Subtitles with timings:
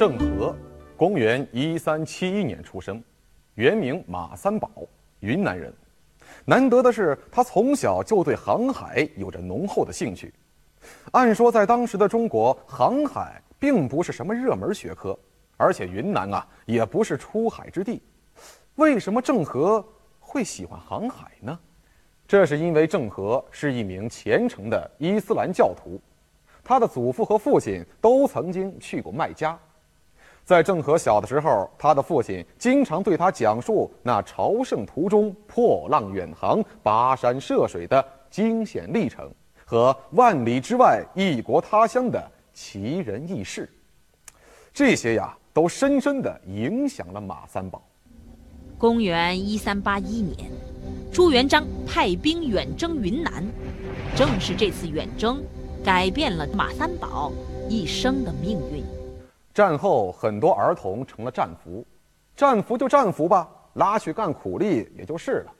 [0.00, 0.56] 郑和，
[0.96, 3.04] 公元一三七一年出生，
[3.54, 4.70] 原名马三宝，
[5.18, 5.70] 云南人。
[6.46, 10.32] 难得的是，他从小就对航海有着浓厚的兴趣。
[11.12, 15.14] 按说，在当时的中国，航海并不是什么热门学科，
[15.58, 18.00] 而且云南啊，也不是出海之地。
[18.76, 19.86] 为什么郑和
[20.18, 21.60] 会喜欢航海呢？
[22.26, 26.00] 这是因为郑和是一名虔诚的伊斯兰教徒，
[26.64, 29.58] 他的祖父和父亲都曾经去过麦加。
[30.50, 39.30] 在郑和小的时候，他的父亲经常对他讲述那朝圣途中破浪远航、跋山涉水的惊险历程
[39.64, 42.20] 和万里之外异国他乡的
[42.52, 43.72] 奇人异事。
[44.74, 47.80] 这些呀，都深深地影响了马三宝。
[48.76, 50.50] 公元一三八一年，
[51.12, 53.46] 朱元璋派兵远征云南，
[54.16, 55.40] 正是这次远征，
[55.84, 57.30] 改变了马三宝
[57.68, 58.82] 一生的命运。
[59.60, 61.86] 战后，很多儿童成了战俘，
[62.34, 65.52] 战俘就战俘吧，拉去干苦力也就是了。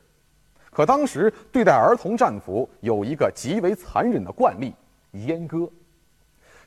[0.70, 4.74] 可当时对待儿童战俘有一个极为残忍的惯例——
[5.12, 5.70] 阉割。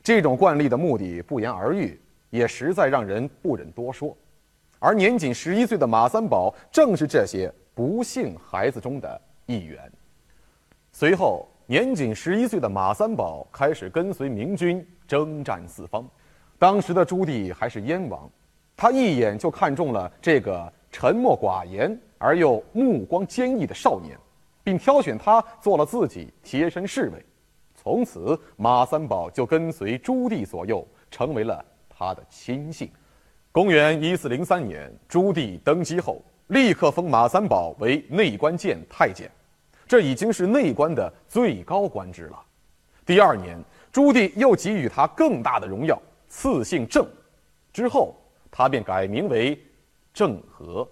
[0.03, 1.99] 这种惯例的目的不言而喻，
[2.29, 4.15] 也实在让人不忍多说。
[4.77, 9.91] 而年仅十一岁的马三宝正是这些不幸孩子中的一员。
[10.91, 16.07] 随后，年仅十一岁的马三宝开始跟随明军征战四方。
[16.63, 18.31] 当时的朱棣还是燕王，
[18.77, 24.17] 他一眼就看中了这个沉默寡言而又目光坚毅的少年，
[24.63, 27.21] 并挑选他做了自己贴身侍卫。
[27.75, 32.89] 从此，马三宝就跟随朱棣左右，成为了他的亲信。
[33.51, 39.29] 公元一四零三年，朱棣登基后，立刻封马三宝为内官监太监，
[39.85, 42.41] 这已经是内官的最高官职了。
[43.05, 46.01] 第二年，朱棣又给予他更大的荣耀，
[46.35, 47.07] 赐姓郑。
[47.71, 48.15] 之后，
[48.49, 49.57] 他便改名为
[50.11, 50.85] 郑和。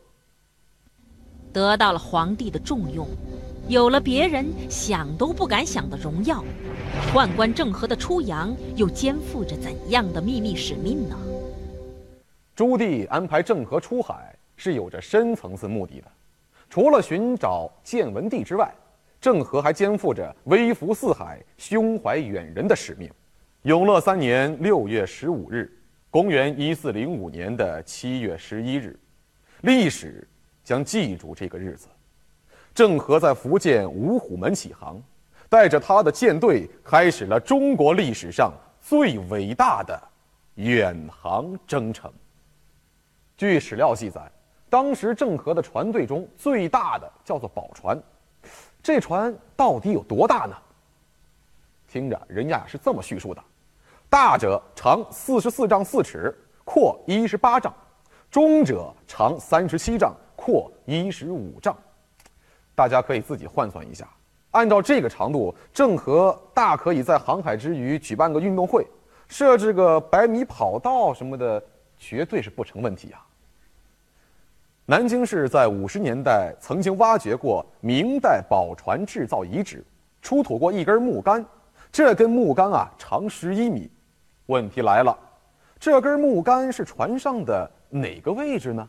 [1.52, 3.08] 得到了皇帝的重用，
[3.68, 6.44] 有了别人想都不敢想的荣耀，
[7.12, 11.18] 宦官郑和的出洋又肩负着怎样的秘密使命呢？
[12.56, 16.08] 朱棣安排郑和出海是有着深层次目的的，
[16.70, 18.72] 除了寻找建文帝之外，
[19.20, 23.12] 郑和还肩负着微服四海、胸怀远人的使命。
[23.64, 25.72] 永乐三年六月十五日，
[26.10, 29.00] 公元一四零五年的七月十一日，
[29.62, 30.28] 历史
[30.64, 31.88] 将记住这个日子。
[32.74, 35.00] 郑和在福建五虎门起航，
[35.48, 38.52] 带着他的舰队，开始了中国历史上
[38.82, 40.02] 最伟大的
[40.56, 42.12] 远航征程。
[43.38, 44.24] 据史料记载，
[44.72, 47.96] 当时郑和的船队中最大的叫做宝船，
[48.82, 50.58] 这船到底有多大呢？
[51.88, 53.44] 听着，人家是这么叙述的：
[54.12, 57.72] 大者长四十四丈四尺，阔一十八丈；
[58.30, 61.74] 中者长三十七丈，阔一十五丈。
[62.76, 64.06] 大家可以自己换算一下，
[64.52, 68.86] 按照这个长度，郑和大可以在航海之余举办个运动会，
[69.30, 71.64] 设置个百米跑道什么的，
[71.98, 73.26] 绝对是不成问题啊。
[74.88, 79.82] 南京市在五十年代曾经挖掘过明代宝船制造遗址，
[80.22, 81.46] 出土过一根木杆，
[81.94, 83.90] 这根木杆啊长十一米。
[84.52, 85.18] 问题来了，
[85.80, 88.88] 这根木杆是船上的哪个位置呢？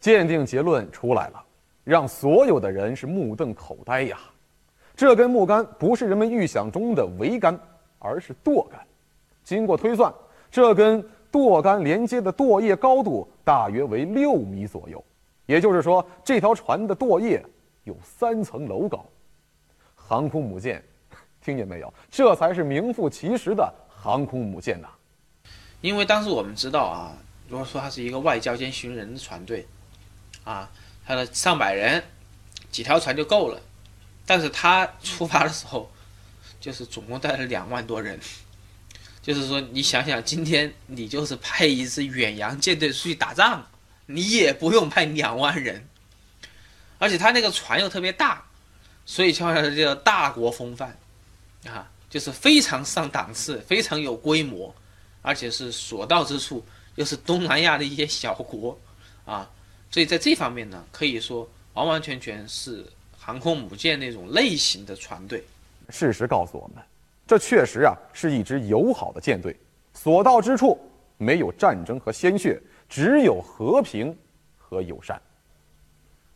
[0.00, 1.40] 鉴定结论出来了，
[1.84, 4.18] 让所有的人是目瞪口呆呀！
[4.96, 7.58] 这根木杆不是人们预想中的桅杆，
[8.00, 8.80] 而是舵杆。
[9.44, 10.12] 经过推算，
[10.50, 11.08] 这根。
[11.30, 15.04] 舵杆连接的舵叶高度大约为六米左右，
[15.44, 17.44] 也就是说，这条船的舵叶
[17.84, 19.04] 有三层楼高。
[19.94, 20.82] 航空母舰，
[21.42, 21.92] 听见没有？
[22.10, 23.70] 这才是名副其实的
[24.00, 24.88] 航空母舰呐！
[25.80, 27.16] 因为当时我们知道啊，
[27.48, 29.66] 如果说它是一个外交兼寻人的船队，
[30.44, 30.70] 啊，
[31.04, 32.02] 它的上百人，
[32.70, 33.60] 几条船就够了。
[34.24, 35.90] 但是他出发的时候，
[36.60, 38.20] 就是总共带了两万多人。
[39.22, 43.66] 就是说，你想想，今天你就是派一支远洋舰队出去打仗，
[44.06, 45.86] 你也不用派两万人，
[46.98, 48.44] 而且他那个船又特别大，
[49.04, 50.98] 所以叫它叫大国风范，
[51.66, 54.74] 啊，就是非常上档次，非常有规模，
[55.22, 56.64] 而且是所到之处
[56.94, 58.78] 又是东南亚的一些小国，
[59.24, 59.48] 啊，
[59.90, 62.84] 所以在这方面呢，可以说完完全全是
[63.18, 65.44] 航空母舰那种类型的船队。
[65.90, 66.82] 事实告诉我们。
[67.26, 69.54] 这确实啊是一支友好的舰队，
[69.92, 70.80] 所到之处
[71.18, 72.58] 没有战争和鲜血，
[72.88, 74.16] 只有和平
[74.56, 75.20] 和友善。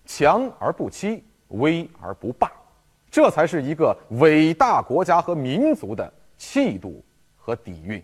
[0.04, 2.52] 强而不欺，威而不霸，
[3.12, 7.04] 这才是一个伟大国家和民族的气度
[7.36, 8.02] 和底蕴。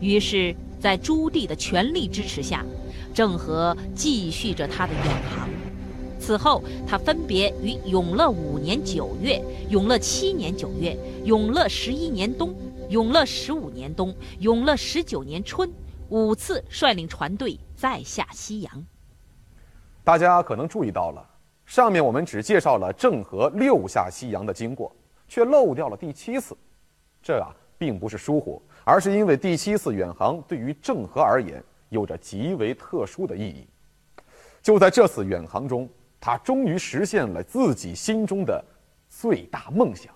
[0.00, 2.64] 于是，在朱棣的全力支持下，
[3.12, 5.46] 郑和继续着他的远航。
[6.18, 10.96] 此后，他分别于永乐五年九月、永乐七年九月、
[11.26, 12.54] 永乐十一年冬、
[12.88, 15.70] 永乐十五年冬、永乐十九年春
[16.08, 18.86] 五次率领船队再下西洋。
[20.02, 21.22] 大家可能注意到了，
[21.70, 24.92] 上面我们只介绍了郑和六下西洋的经过，
[25.28, 26.56] 却漏掉了第七次。
[27.22, 33.68] 这啊，并不是疏忽，而是因为第七次远航对于郑和而言有着极为特殊的意义。
[34.60, 35.88] 就在这次远航中。
[36.22, 38.62] 他终于实现了自己心中的
[39.08, 40.12] 最大梦想，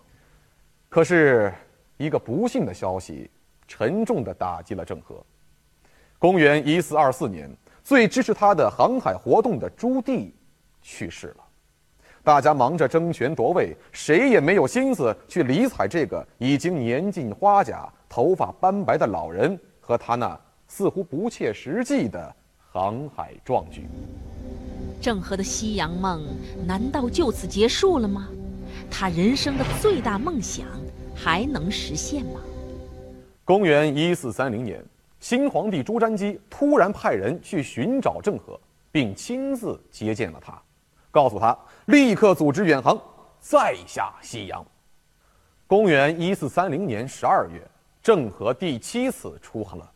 [0.90, 1.50] 可是，
[1.96, 3.30] 一个不幸的消息
[3.66, 5.24] 沉重地打击了郑和。
[6.18, 7.50] 公元一四二四年，
[7.82, 10.30] 最支持他的航海活动的朱棣
[10.82, 11.43] 去世了。
[12.24, 22.34] 大家忙着争权夺位，谁也没有心思去理睬这个已经年近花甲、头发斑白的老人和他那似乎不切实际的
[22.72, 23.86] 航海壮举。
[25.02, 26.22] 郑和的西洋梦
[26.66, 28.26] 难道就此结束了吗？
[28.90, 30.66] 他人生的最大梦想
[31.14, 32.40] 还能实现吗？
[33.44, 34.82] 公元一四三零年，
[35.20, 38.58] 新皇帝朱瞻基突然派人去寻找郑和，
[38.90, 40.58] 并亲自接见了他，
[41.14, 41.56] 告诉他
[41.86, 43.00] 立刻组织远航，
[43.38, 44.66] 再下西洋。
[45.66, 47.62] 公元一四三零年十二月，
[48.02, 49.90] 郑和第七次出航了。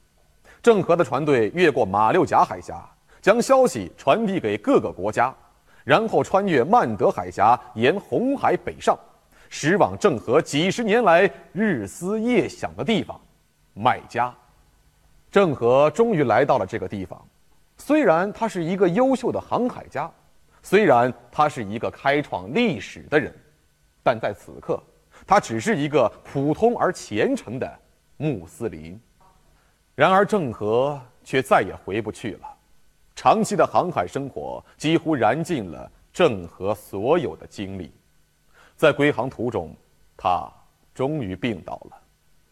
[0.62, 2.88] 郑和的船队越过马六甲海峡。
[3.20, 5.34] 将消息传递给各个国家，
[5.82, 8.96] 然后穿越曼德海峡，沿红海北上，
[9.50, 13.20] 驶往郑和几十年来日思夜想的地方——
[13.74, 14.32] 麦加。
[15.32, 17.20] 郑和终于来到了这个地方。
[17.76, 20.08] 虽然他是一个优秀的航海家，
[20.68, 23.34] 虽然他是一个开创历史的人，
[24.02, 24.78] 但在此刻，
[25.26, 27.78] 他只是一个普通而虔诚的
[28.18, 29.00] 穆斯林。
[29.94, 32.54] 然而，郑和却再也回不去了。
[33.16, 37.90] 长期的航海生活几乎燃尽了郑和所有的精力，
[38.76, 39.74] 在归航途中，
[40.18, 40.46] 他
[40.94, 41.96] 终于病倒了，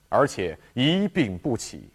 [0.08, 1.90] 而且一病不起。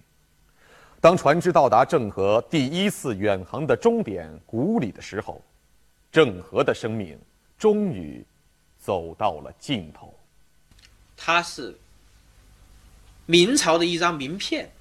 [1.00, 5.44] 当船只到达郑和第一次远航的终点古里的时候，
[6.11, 7.19] 郑和的生命
[7.57, 8.25] 终于
[8.79, 10.13] 走到了尽头。
[11.15, 11.79] 他是
[13.25, 14.71] 明朝的一张名片，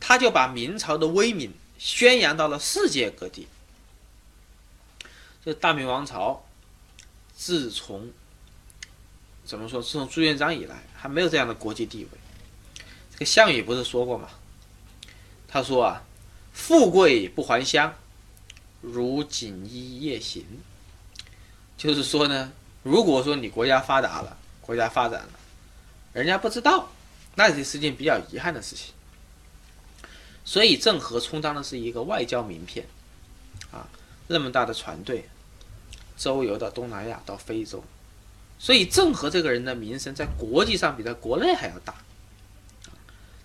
[0.00, 1.52] 他就把明朝的威名。
[1.78, 3.48] 宣扬到了世界各地。
[5.44, 6.44] 这大明王朝，
[7.34, 8.08] 自从
[9.44, 9.82] 怎么说？
[9.82, 12.10] 自从朱元璋以来，还没有这样的国际地位。
[13.10, 14.28] 这个项羽不是说过吗？
[15.48, 16.04] 他说啊
[16.54, 17.92] ：“富贵不还乡，
[18.82, 20.44] 如锦衣夜行。”
[21.78, 22.52] 就是说呢，
[22.82, 25.30] 如果说你国家发达了，国家发展了，
[26.12, 26.92] 人家不知道，
[27.34, 28.92] 那也是件比较遗憾的事情。
[30.44, 32.86] 所以郑和充当的是一个外交名片，
[33.72, 33.88] 啊，
[34.28, 35.28] 那么大的船队，
[36.16, 37.82] 周游到东南亚到非洲，
[38.58, 41.94] 所以郑和这个人的名声在国际上比在国内还要大，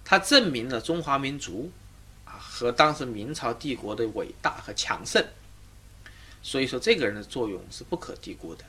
[0.03, 1.71] 他证明了中华民族
[2.59, 5.23] 和当时明朝帝国的伟大和强盛，
[6.41, 8.63] 所以说这个人的作用是不可低估的。